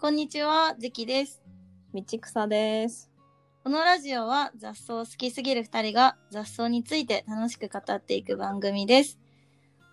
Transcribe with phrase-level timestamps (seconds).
[0.00, 1.42] こんにちは、ジキです。
[1.92, 3.10] 道草です。
[3.62, 9.18] このラジオは雑草好きすぎる二人が雑草について楽しく語っていく番組です。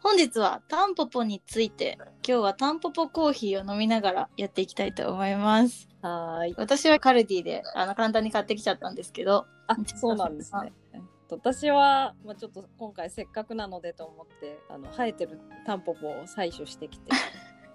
[0.01, 5.89] 本日はタンポポについて、今日はタンポポコーヒーを飲みながらやっていきたいと思います。
[6.01, 6.55] はーい。
[6.57, 10.71] 私はカルディであの簡単に買ってきちゃったんですけど、あ、そうなんですね。
[10.93, 17.11] えっと私は、まあ、ちょっと今回せっかくなのでと思ってあの生えてるタンポポを採取してきて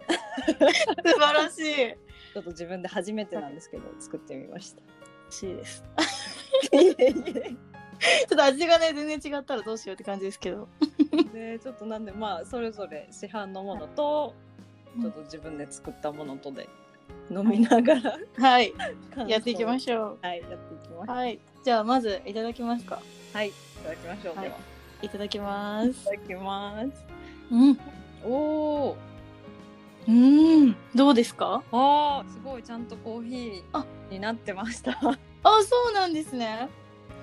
[1.05, 2.12] 素晴らしい。
[2.33, 4.83] ちょっと自分で初めてなんですけど作ってみました。
[5.31, 5.85] しいです。
[6.73, 7.15] いえい
[8.29, 10.69] ちょっと味がね、全然違ったらどうしようって感じですけど。
[11.35, 14.35] えでちょっとなんでまあそれぞれ市販のものと
[15.01, 16.69] ちょっと自分で作ったものとで
[17.31, 18.73] 飲みながら はい、
[19.27, 20.19] やっていきまょしょう。
[20.23, 21.07] はい、やっていきまう。
[21.07, 21.11] す。
[21.11, 21.39] はい。
[21.65, 23.01] じゃあ、まずいただきますか。
[23.33, 24.37] はい、いただきましょう。
[24.37, 24.57] はいでは、
[25.03, 25.95] いただきますい。
[25.95, 26.89] ただきます。
[27.51, 27.79] うん。
[28.25, 28.29] お
[28.89, 28.97] お。
[30.09, 30.77] うん。
[30.95, 31.63] どうですか？
[31.73, 34.93] あーすごいちゃんとコーヒあーになってました。
[34.93, 36.69] あ、そうなんですね。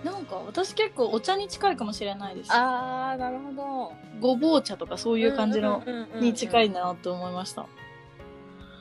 [0.04, 2.52] なんか私結構お茶に近いかもしれないです。
[2.54, 3.94] あーなるほど。
[4.22, 5.84] ごぼう茶とかそういう感じの
[6.22, 7.66] に近いなと思いました。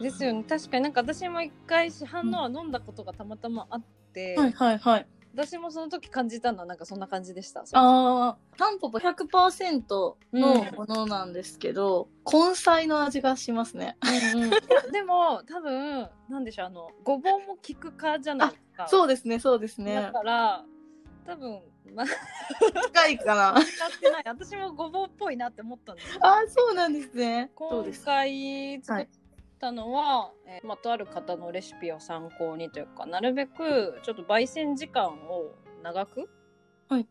[0.00, 3.82] ですよね確かになんか私も一回市販のは飲んだことがたまたまあっ
[4.14, 5.06] て、はいはいはい。
[5.34, 7.60] 私もその時感じたのはなんかそんな感じでした。
[7.60, 13.96] ああ、タンポポ100%のものなんですけど、根菜の味がしますね。
[14.34, 14.50] うんうん、
[14.92, 18.88] でも多分なんでしょうあのごぼうも効くかじゃないですか。
[18.88, 20.10] そうですね、そうですだね。
[20.12, 20.64] から
[21.26, 21.62] 多分
[21.94, 22.06] まあ
[22.86, 23.60] 近いかな。
[23.60, 27.50] 使ってない私もごぼうっぽいなって思ったんですああ、そうなんですね。
[27.54, 29.06] 今回作っ
[29.58, 36.28] たのは、えーまあ、とある方のレシピを参考にというかなるべくちょっと焙煎時間を長く、
[36.88, 37.06] はい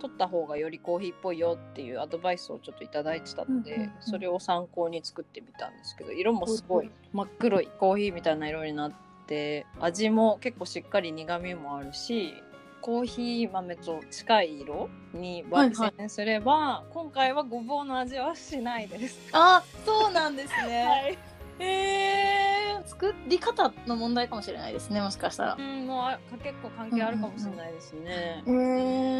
[0.00, 8.92] 取った方がよりコーヒーっぽいよっていうアドバイスをちょっといただいてたので、うんうんうんそれを参考に作ってみたんですけど色もすごい真っ黒いコーヒーみたいな色になっ
[9.26, 12.32] て味も結構しっかり苦みもあるし
[12.80, 19.18] コーヒー豆と近い色に焙煎すれば、今回はごぼうの味はしないです。
[19.32, 21.18] あーそうなんですね。
[21.28, 21.29] い
[21.60, 22.82] へえ。
[22.86, 25.62] 作り方の問題かもしれないですね、もしかしたらう。
[25.62, 28.42] ん、もうあ結構関係あるかもしれないですね。
[28.46, 28.52] へ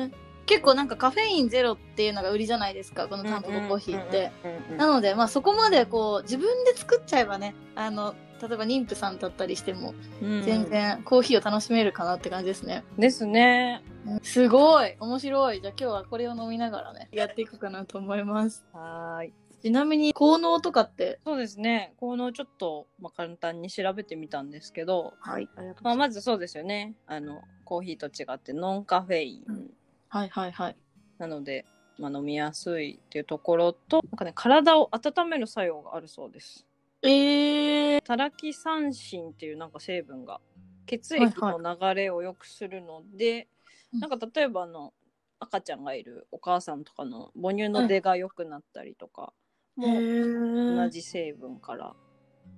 [0.06, 0.10] え。
[0.46, 4.32] 結構なんかカフェインゼロっていうのが売りじゃないですか、このタンポポコーヒーって。
[4.42, 4.76] うんうんうんうん。
[4.78, 12.84] なので、まあそこまでこう、自分で作っちゃえばね、あの、例えば妊婦さんだったりしても、うん全然コーヒーを楽しめるかなって感じですね。
[12.98, 13.82] ですね。
[14.22, 18.64] すごい面白いじゃあ今日はこれを飲みながらね、やっていくかなと思います。
[18.72, 19.32] はーい。
[19.62, 21.92] ちなみに、効能とかって、そうですね。
[21.98, 25.48] このちょっと、まあ、簡単に調べてみたんですけど、はい。
[25.82, 26.94] まあ、まずそうですよね。
[27.06, 29.44] あの、コーヒーと違ってノンカフェイン。
[29.46, 29.70] うん
[30.08, 30.76] はいはいはい。
[31.18, 31.64] なので、
[31.98, 36.66] まあ、飲みやすいっていうところと、なんかね、体を温める作用があるそうです。
[37.02, 40.40] えー、タラキサンシンっていうなんか成分が
[40.86, 43.50] 血液の流れを良くするので、うん
[43.98, 44.92] なんか例えばあの
[45.40, 49.32] 赤ちゃんがいるお母さんとかの母乳の出が良くなったりとか
[49.76, 51.94] も同同じ成分から、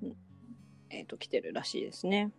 [0.02, 0.16] うん
[0.90, 2.32] えー、と来てるらしいですね。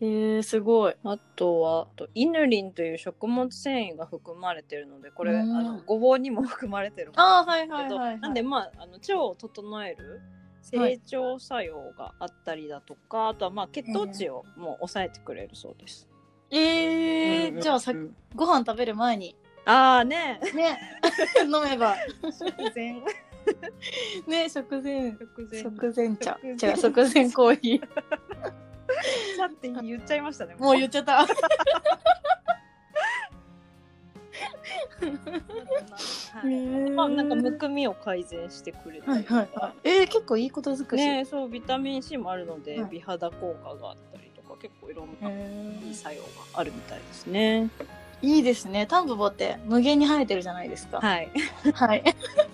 [0.00, 0.94] えー、すごい。
[1.04, 5.56] あとはあとイヌリンという食物繊維が含まれてるのでこれ、うん。
[5.56, 8.20] あのごぼうにも含まれてるあーはいけど、はいはい、はい。
[8.20, 10.20] なんでまああの腸を整える
[10.60, 16.08] 成長作用があったりだとか、あとはまあ血糖値をもう抑えてくれるそうです。
[16.50, 17.56] えー、うん。
[17.56, 20.40] うんじゃあさ、うんご飯食べる前に、ああね。
[20.54, 20.78] ね、
[21.44, 21.96] 飲めば、
[24.26, 26.38] ね、食前、食前食前茶。
[26.42, 27.88] 食前違う、食前コーヒー。
[29.36, 30.54] 茶って言っちゃいましたね。
[30.58, 31.26] もう言っちゃった。
[36.32, 39.74] はいまあなんかむくみを改善してくれたはいりとか、はいはい。
[39.84, 41.04] えー、結構いいことづくし。
[41.04, 47.68] ねそうビタミン C もあるので、はい美肌効果があったりとか結構いろんないい作用があるみたいですね。
[48.22, 48.86] いいですね。
[48.86, 51.00] タンポポって無限に生えてるじゃないですか。
[51.00, 51.30] はい。
[51.74, 52.04] はい。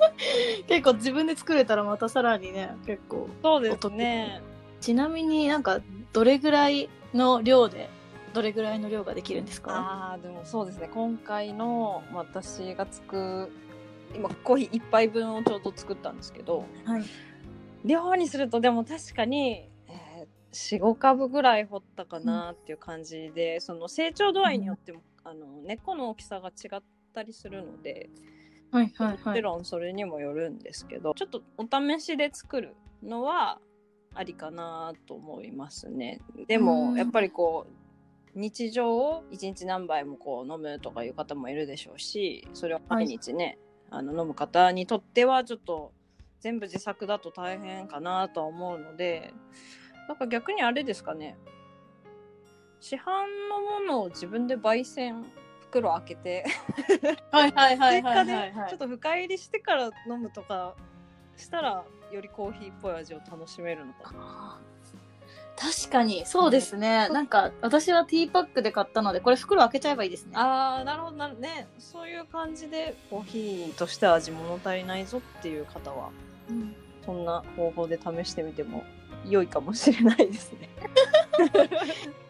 [0.67, 3.29] 結構自分で作れたらまたさらにね、結構。
[3.43, 4.41] そうですね。
[4.81, 5.81] ちなみになんか、
[6.13, 7.89] どれぐらいの量で、
[8.33, 9.73] どれぐらいの量ができるんですか？
[9.75, 13.51] ああでもそうですね今回の私がつく
[14.15, 17.03] 今コーヒー1杯分をちょうど作ったんですけどはい。
[17.85, 26.83] 量にするとでも確かに、えー、45株ぐらい掘ったかなっていう感じで、その成長度合いによっても、あの根っこの大きさが違っ
[27.15, 28.09] たりするので、
[28.71, 29.19] はいはいはい。
[29.25, 33.59] もちろんそれにもよるんですけどちょっとお試しで作るのは
[34.15, 36.21] ありかなと思いますね。
[36.47, 43.59] でうんもやっぱりこう日常を1日何杯もこう飲むとかいう方もいるでしょうしそれを毎日ね、
[43.91, 45.93] あの飲む方にとってはちょっと
[46.41, 49.33] 全部自作だと大変かなとは思うので
[50.09, 51.37] なんか逆にあれですかね
[52.81, 53.01] 市販
[53.51, 55.25] のものを自分で焙煎
[55.71, 56.45] 袋開けて
[57.31, 60.75] はいはいはい追加ではいはい、はいちょっと深入りしてから飲むとか
[61.37, 64.61] したらよりコーヒーっぽい味を楽しめるのかな。
[65.61, 70.31] 確かにそうですね、なんか私はティーパックで買ったのでこれ袋開けちゃえばいいですね。
[70.35, 76.11] あーなるほどなるねそういう感じでコーヒーとして味物足りないぞっていう方は
[76.49, 76.77] うん。
[77.05, 78.85] そんな方法で試してみても
[79.27, 80.69] 良いかもしれないですね。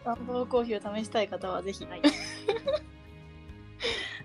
[0.03, 2.01] 暖房コーヒーを試したい方はぜひ、はい。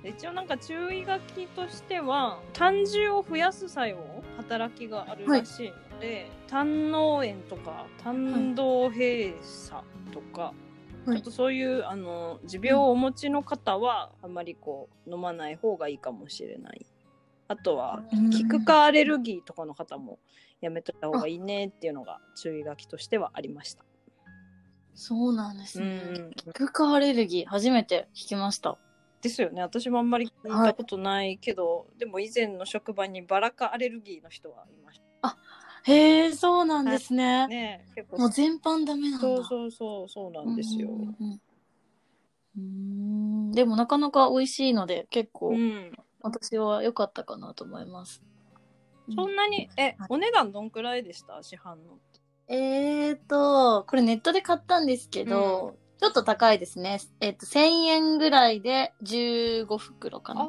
[0.05, 3.97] 一応なんか注意書きとしては胆汁を増やす作用
[4.37, 9.83] 働きがあるらしいので、胆嚢炎とか胆道閉鎖
[10.13, 10.53] とか、
[11.07, 11.17] はい。
[11.17, 16.85] ちょっとそういうあの持病をお持ちの方はあんまりこう飲まない方がいいかもしれない。
[17.49, 18.31] あとはうん。
[18.31, 20.19] キク科アレルギーとかの方も
[20.65, 23.85] やめといた方がいいねっていうのが注意書きとしてはありました。
[24.95, 26.31] そうなんですうんね、うん。
[26.33, 28.79] キク科アレルギー初めて聞きました。
[29.21, 29.63] ですよね。
[29.63, 35.01] 私もあんまり聞いたことないけど、でも以前の職場にバラ科アレルギーの人はいまし
[35.87, 38.19] へえそうなんですね、たね結構。
[38.19, 39.21] もう全般ダメなんだ。
[39.21, 41.41] そうそうそうそうなんですよ、うんうんうん。
[42.57, 43.53] うーん。
[43.53, 45.93] でもなかなか美味しいので結構うん。
[46.23, 48.23] 私は良かったかなと思います。
[49.15, 49.69] そんなに？
[49.77, 49.97] えはい。
[50.09, 51.43] お値段どんくらいでした？
[51.43, 51.99] 市販の。
[52.47, 57.01] えーと、これネットで買ったんですけど、ちょっと高いですね。
[57.21, 60.49] えっと、1000円ぐらいで15袋かな。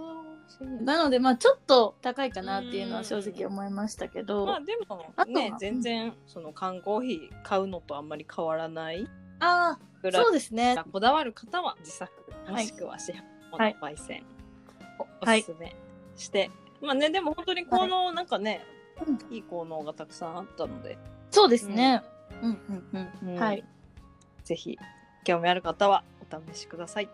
[0.81, 9.08] なので、まあちょっと高いかなっていうのは正直思いましたけど、まあでもね全然その缶コーヒー買うのとあんまり変わらない
[9.40, 10.78] ああ、そうですね。
[10.92, 12.12] こだわる方は自作
[12.48, 13.16] もはいしくは市販
[13.51, 13.75] のはい。
[13.81, 14.24] 焙煎
[15.00, 15.75] をおすすめ
[16.16, 16.51] して、
[16.81, 18.66] まあねでも本当に効能なんかね、
[19.30, 20.98] いい効能がたくさんあったので、
[21.31, 22.01] そうですね。
[22.42, 22.83] うんうん
[23.24, 23.33] うん。
[23.33, 23.63] うんはい。
[24.44, 24.77] ぜひ
[25.24, 27.10] 興味ある方はお試しください。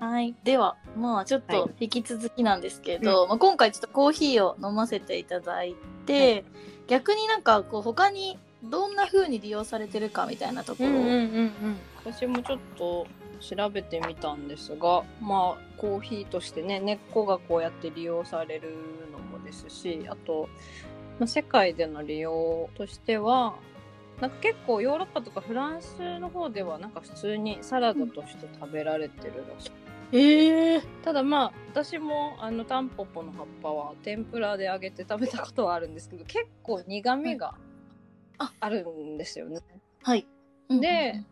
[0.00, 0.34] はい。
[0.42, 5.74] では、まあちょっはと引き続きなんですけど、まあ、今回ちょっとコーヒーを飲ませていただい
[6.06, 6.44] て、はい
[6.88, 10.90] 逆になんかこう他にどんな風に利用されてるかみたいなところ。
[10.90, 10.92] を、
[12.04, 13.06] 私もちょっと
[13.42, 18.72] 調べてみたんですがまあコーヒーとしてね根っこがこうやって利用される
[19.10, 20.48] のもですしあと、
[21.18, 23.56] まあ、世界での利用としては
[24.20, 29.70] なんか結構ヨーロッパとかフランスの方ではなんか普通にサラダとして食べられてるらしい。
[30.14, 37.54] ええただまあ私もあのタンポポの葉っぱは天ぷらで揚げて食べたことはあるんですけど結構苦味があ
[38.38, 38.68] あ。
[38.68, 39.60] るんですよね。
[40.02, 40.26] はい。
[40.68, 41.22] で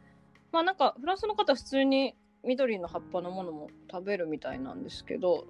[0.52, 2.14] まあなんかフランスの方は普通に
[2.44, 5.46] 緑の葉っぱのものも食べるみたいなんですけど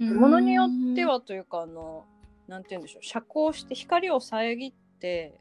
[0.00, 0.16] うん。
[0.16, 2.04] ものによってはというかあの
[2.48, 5.40] なんて言うんでしょう遮光して光を遮って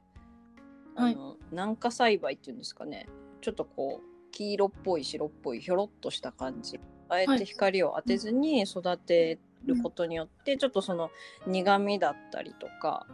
[0.96, 3.08] あの、軟化栽培っていうんですかね。
[3.42, 6.80] ちょっとこう黄色っぽい白っぽいひょろっとした感じ。
[7.10, 11.12] あえて光を当てずに育てることによって、ちょっとその
[11.46, 13.06] 苦味だったりとか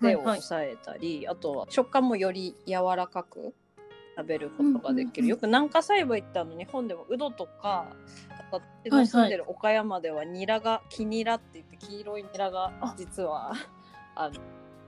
[0.00, 3.54] 癖を抑えたり、あとは食感もより柔らかく
[4.16, 7.86] 食べることができる、うんうんうんよく軟化栽培ってあの日本でもウドとか
[8.50, 13.52] 私の住んでる岡山ではニラが黄ニラって言って黄色いニラが実は
[14.16, 14.34] あの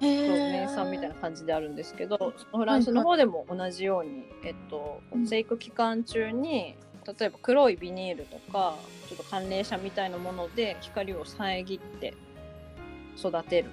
[0.00, 5.26] 名産みたいな感じであるんですけどフランスの方でも同じように、えっとうん。
[5.26, 8.76] 生育期間中に例えば黒いビニールとか
[9.08, 12.14] ちょっと寒冷車みたいなもので光を遮って
[13.16, 13.70] 育てる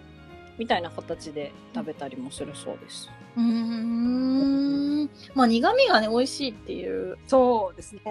[0.59, 3.09] みたいな形で食べたりもするそうです。
[3.35, 5.09] うーん。
[5.33, 7.17] まあ苦味がね美味しいっていう。
[7.27, 8.01] そうですね。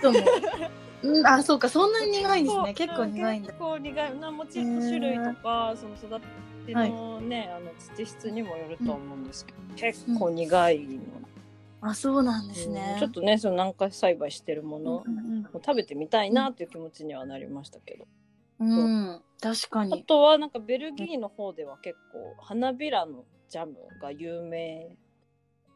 [0.00, 0.18] 人も
[1.02, 2.74] うんあそうかそんなに苦いんですね。
[2.74, 3.48] 結構苦いんだ。
[3.48, 4.18] 結構苦い。
[4.18, 6.26] なもちろん種類とか、その育
[6.66, 11.00] てのね、あの土質にもよると思うんですけど、結構苦いの、
[11.82, 12.92] あそうなんですね。
[12.94, 15.28] うんちょっとねその軟化栽培してるもの、うんうん
[15.64, 18.06] 食べてみたいなっていう気持ちにはなりましたけど、
[18.60, 19.14] うん、う。
[19.16, 24.96] ん確かあにとはなんかベルギーの方では結構花びらのジャムが有名。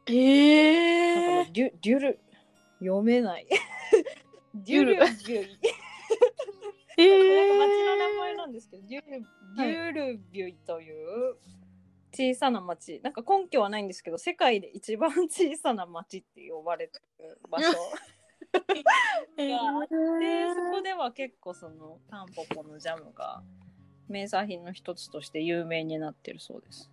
[0.07, 2.21] ええなんかねデュデュル
[2.81, 3.47] 読めない。
[4.55, 4.95] デュル。
[4.95, 5.59] ビュイ。
[6.99, 11.37] え なんかえ町の名前なんですけど、デュルデュルビュイという
[12.13, 17.69] 小さな町、なんか根拠はないんですけど、世界で一番小さな町って呼ばれてる場所。
[19.39, 23.43] えで、そこでは結構そのタンポポのジャムが
[24.09, 26.91] 名産品の一つとして有名になってるそうです。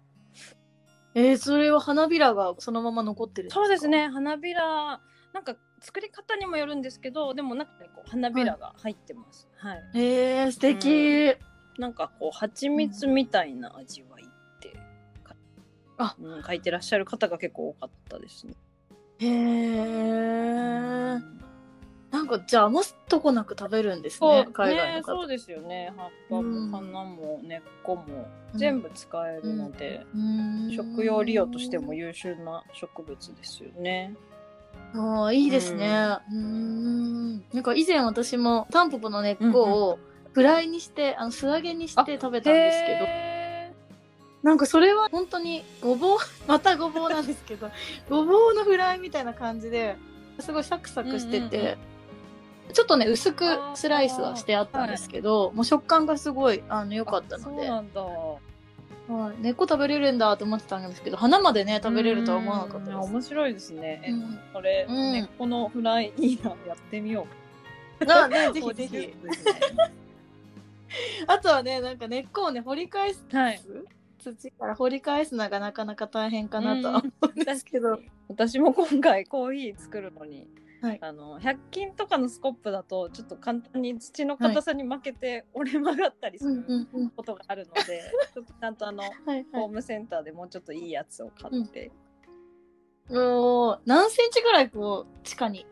[1.15, 3.55] えー、それは花びらがそのまま残ってるんか？
[3.55, 5.01] そうですね、花びら、
[5.33, 9.47] なんか作り方にもよるんですけど、でも中にこう花びらが入ってます。
[9.57, 9.83] はい。
[9.95, 11.35] えー、素敵、
[11.77, 14.27] なんかこう蜂蜜みたいな味わいっ
[14.59, 14.77] て、
[15.97, 18.53] あうん、書いてらっしゃる方が結構多かったですね。
[19.19, 21.19] へえ。
[22.11, 25.03] なんかじゃあ余すとこなく食べるんですね海外の方。
[25.03, 28.03] そうですよね葉っぱうんも花も根っこも
[28.53, 34.15] うん全部使えるので、うーん食用利用としても優秀な植物ですよね。
[34.95, 35.87] ああいいですね。
[35.87, 37.43] うーん。
[37.53, 39.99] なんか以前私もタンポポの根っこを
[40.33, 43.73] フライにして、あの素揚げにして食べたんですけど、へ
[44.41, 47.69] なんかそれは本当にごぼう またごぼうなんですけど
[48.09, 49.97] ごぼうのフライみたいな感じで
[50.39, 51.77] すごいサクサクしてて、うんうん
[52.73, 53.45] ちょっとね薄く
[53.75, 58.01] スライスはしてあったんですけど、もう食感がすごいあの良ーかったので、そうなんだ。
[58.01, 58.37] は
[59.33, 62.97] い、根っこ食べれるんだと思ってたんですけど花までね食べれるとは思わなかったうんです。
[63.11, 64.03] 面白いですね。
[64.05, 67.25] えうんこれ、うん根っこのフライいいなやってみよ
[67.99, 68.05] う。
[68.11, 69.13] あねぜひぜひ
[71.27, 73.59] あとはねなんか根っこをね掘り返すはい。
[74.19, 80.47] 土から掘り返すのがなかなか大変かなとは思うんですけど、 私も今回コーヒー作るのに、
[80.81, 80.99] はい。
[81.01, 87.09] あの100均とかのスコップだとちょっと簡単に土の硬さに負けて折れ曲がったりするうんうんうん。
[87.09, 87.81] ことがあるので、
[88.33, 89.45] ちょっとちゃんとあのはいはい。
[89.51, 91.91] ホームセンターでもうちょっといいやつを買って、
[93.09, 95.65] おー何センチぐらいこう地下に？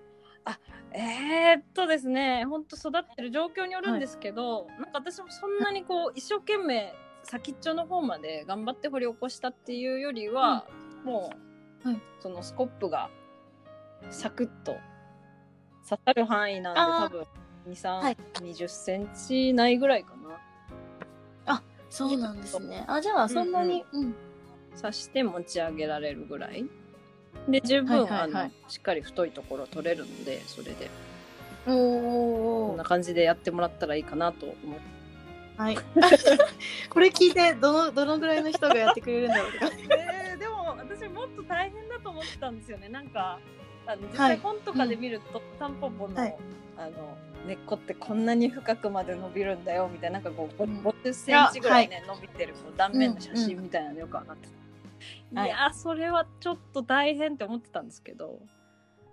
[0.93, 10.65] えー、っとですねほんと育ってる状況によるんですけど、なんか私もそんなにこう一生懸命先っちょの方まで頑張って掘り起こしたっていうよりは、
[11.03, 11.29] も
[11.83, 12.01] う、はい。
[12.19, 13.09] そのスコップが
[14.09, 14.77] サクッと
[15.87, 17.27] 刺さる範囲なんで多分
[17.69, 18.17] 23、はい。
[18.35, 20.17] 20センチないぐらいかな。
[21.89, 22.83] そうなんですね。
[22.87, 24.15] あじゃあそんなに、うん
[24.79, 26.63] 刺して持ち上げられるぐらい。
[27.49, 28.43] で十分、はいはいはい。
[28.43, 30.91] あのしっかり太いところ取れるのでそれで。
[31.65, 34.81] おこんーな感じでやってもらったらいいかなと思って
[35.57, 35.77] はい。
[36.91, 39.65] これ聞いてどのどのぐらいの人がやってくれるんだろうとか。
[39.97, 42.89] えーでも私もっと大変だと思ってたんですよね。
[42.89, 43.39] なんか
[43.87, 44.35] あの実はい。
[44.35, 46.35] 際本とかで見ると、タンポポの,、はい。
[46.77, 47.17] あの
[47.47, 50.79] 根っこってこんなに深くまで伸びるんだよみたいななんかこううん。
[50.81, 54.47] 50センチぐらいね、伸びてるこう断面の写真みたいなのよく上がって。
[55.33, 55.49] た、はい。
[55.49, 58.39] いやーそれはちょっと大変って思ってたんですけど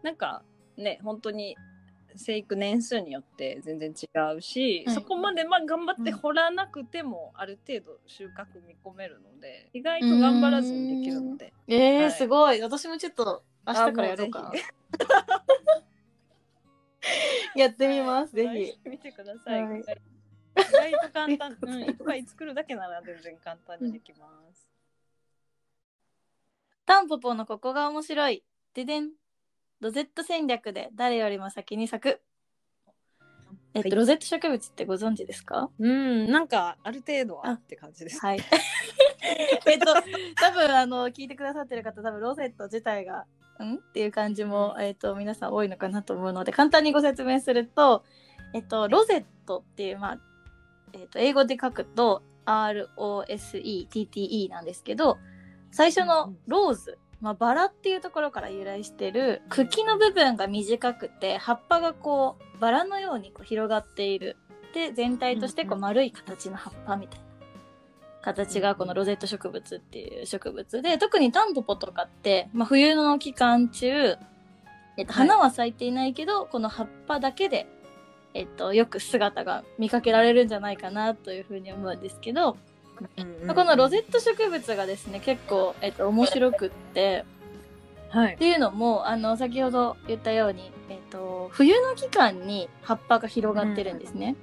[0.03, 0.43] なんか
[0.77, 1.57] ね本当に
[2.17, 4.95] 生育年数によって全然違うし、はい。
[4.95, 11.53] そこまでまあ頑張って掘らなくてもある程度収穫見込めるので意外と頑張らずにできるので。
[11.69, 12.11] えーはい。
[12.13, 12.61] すごい。
[12.61, 14.53] 私もちょっと明日からやろうか
[17.57, 18.65] やってみますぜはい。
[18.67, 19.81] ひ見てください、はい。
[19.81, 21.59] 意外と簡単。
[21.63, 24.69] うんいっぱい作るだけなら全然簡単にできます、
[26.87, 28.45] タンポポのここが面白い。
[28.75, 29.13] ででん。
[29.81, 32.23] ロゼット戦略で誰よりも先に咲く。
[33.75, 33.99] えっと、はい。
[33.99, 35.71] ロゼット植物ってご存知ですか？
[35.79, 38.21] うんなんかある程度はって感じです。
[38.21, 38.41] はい。
[39.67, 39.95] えっと、
[40.37, 43.27] 多分あの聞いてくださってる方、多分ロゼット自体が、
[43.63, 43.77] ん？
[43.77, 48.05] っていう感じも、えっと、皆さん多いのかなと思うので、簡単にご説明すると、
[48.55, 50.19] えっと、ロゼットっていう、まあ、
[50.93, 55.19] えっと、英語で書くと、ROSETTE なんですけど、
[55.71, 64.37] 最初のローズ、まあ、バラっていうところから由来してる茎の部分が短くて葉っぱがこうバラのようにこう広がっている。
[64.75, 67.24] で全体としてこう丸い形の葉っぱみたいな
[68.25, 74.17] 形がこのロゼット植物っていう植物で特にタンポポとかって、まあ、冬の期間中、
[74.97, 75.29] えっと、はい。
[75.29, 77.67] 花は咲いていないけど、この葉っぱだけで、
[78.33, 82.57] えっと、よく姿が見かけられるんじゃないかなというふうに思うんですけど、
[83.45, 87.27] まあこのロゼット植物がですね結構、えっと、面白くって
[88.09, 88.35] はい。
[88.35, 94.37] っていうのもあの先ほど言ったように、えっと、冬の期間に葉っぱが広がってるんですね。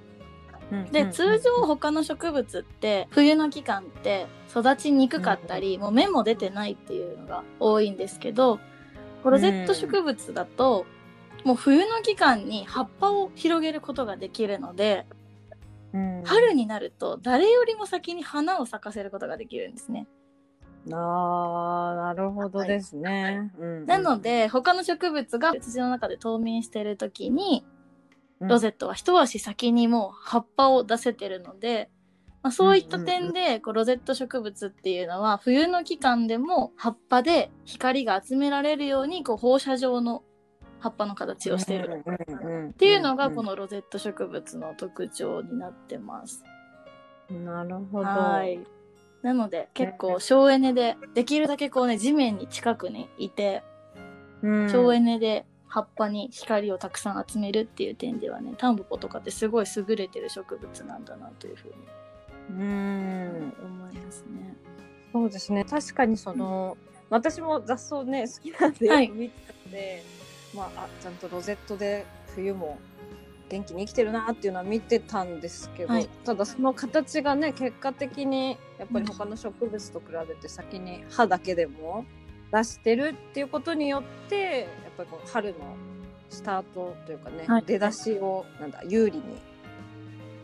[0.92, 8.60] で通常他の植物って冬の期間って育ちにくかったり、もう芽も出てないっていうのが多いんですけど
[9.24, 10.86] ロゼット植物だと、
[11.44, 15.06] もう冬の期間に葉っぱを広げることができるので
[16.24, 20.08] 春になると誰よりも先に花を咲かせることができるんですね。
[20.92, 27.64] あーなるほどですね、うんなので他の植物が土の中で冬眠してる時に
[28.42, 31.90] ロゼットは一足先にもう葉っぱを出せてるので、
[32.44, 40.24] まあ、そういった点でこうロゼット植物っていうのは冬の期間でも葉っぱで光が集められるようにこう放射状の
[40.80, 42.04] 葉っぱの形をしてる。
[42.04, 46.44] っっていうのがこのロゼット植物の特徴になってます。
[47.30, 48.06] なるほど。
[48.06, 48.60] はい。
[49.22, 53.64] なので結構省エネでできるだけこうね地面に近くにいて
[54.42, 54.70] うん。
[54.72, 61.74] 省エネで葉っぱに光をたくさん集めるっていう点ではねタンポポとかってすごい優れてる植物なんだなというふうに
[62.50, 63.54] うん。
[63.64, 64.56] 思いますね。
[65.14, 65.64] そうですね。
[65.64, 66.78] 確かにその、
[67.10, 70.04] 私も雑草ね好きなんで見てたんで、
[70.54, 72.80] まああちゃんとロゼットで冬も
[73.50, 76.10] 元気に生きてるなっていうのは見てたんですけど、はい。
[76.26, 82.06] ただその形がね結果的にやっぱり他の植物と比べて先に葉だけでも
[82.52, 84.68] 出してるっていうことによって
[85.06, 85.56] ぱりこう春の
[86.30, 87.64] スタートというかね、はい。
[87.66, 89.24] 出だしをなんだ有利に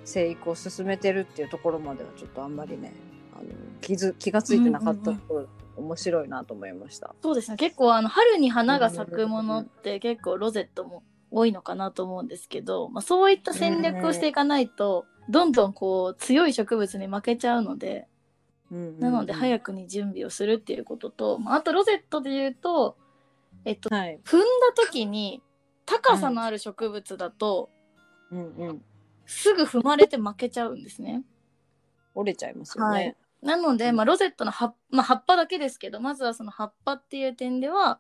[0.05, 2.93] 生育を進めてるっていうところまではちょっとあんまりね
[3.33, 3.49] あの
[3.81, 7.13] 気づ気がついてなかったところ、面白いなと思いました。
[7.21, 7.57] そうですね。
[7.57, 18.07] 結構あの春に花が咲くものって結構ロゼットも多いのかなと思うんですけど、まあ、そういった戦略をしていかないとどんどんこう強い植物に負けちゃうので
[18.71, 22.97] なのでく、早くに準備をするっていうことと、まあ、あとロゼットで言うと
[23.67, 24.45] えっとはい、踏んだ
[24.75, 25.41] 時に
[25.85, 27.69] 高さのある植物だと
[28.31, 28.81] うんうん、
[29.25, 31.23] すぐ踏まれて負けちゃうんですね。
[32.13, 32.97] 折れちゃいますよね。
[32.97, 37.99] はいなので、まあ、ロゼットの葉,、まあ、葉っぱだけですけどまずはその葉っぱっていう点では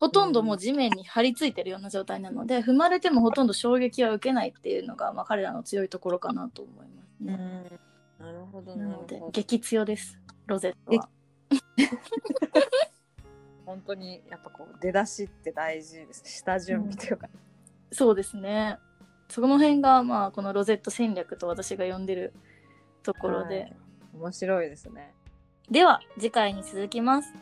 [0.00, 7.64] ほとんどもう地面に張り付いてるような状態なので、踏まれてもほとんど衝撃は受けないっていうのが、まあ、彼らの強いところかなと思いますうんね。
[8.18, 9.20] なるほどなので。
[9.32, 11.08] 激強ですロゼットは。
[13.68, 16.22] 本当にやっぱこう出だしって大事です。
[16.24, 17.28] 下準備というか。
[17.92, 18.76] そうですね
[19.30, 22.34] その辺がまあこのロゼット戦略と私が呼んでる
[23.02, 23.76] ところで、はい
[24.14, 25.14] 面白いですね。
[25.70, 27.32] では次回に続きます